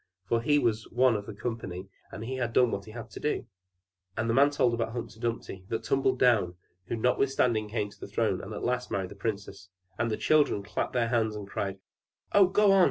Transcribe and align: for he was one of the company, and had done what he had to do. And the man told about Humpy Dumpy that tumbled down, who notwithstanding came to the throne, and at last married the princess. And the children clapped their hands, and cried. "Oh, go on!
for 0.27 0.41
he 0.41 0.57
was 0.57 0.89
one 0.89 1.13
of 1.15 1.27
the 1.27 1.33
company, 1.35 1.87
and 2.11 2.25
had 2.25 2.53
done 2.53 2.71
what 2.71 2.85
he 2.85 2.91
had 2.91 3.11
to 3.11 3.19
do. 3.19 3.45
And 4.17 4.27
the 4.27 4.33
man 4.33 4.49
told 4.49 4.73
about 4.73 4.93
Humpy 4.93 5.19
Dumpy 5.19 5.63
that 5.69 5.83
tumbled 5.83 6.17
down, 6.17 6.55
who 6.87 6.95
notwithstanding 6.95 7.69
came 7.69 7.91
to 7.91 7.99
the 7.99 8.07
throne, 8.07 8.41
and 8.41 8.51
at 8.51 8.63
last 8.63 8.89
married 8.89 9.11
the 9.11 9.15
princess. 9.15 9.69
And 9.99 10.09
the 10.09 10.17
children 10.17 10.63
clapped 10.63 10.93
their 10.93 11.09
hands, 11.09 11.35
and 11.35 11.47
cried. 11.47 11.77
"Oh, 12.31 12.47
go 12.47 12.71
on! 12.71 12.79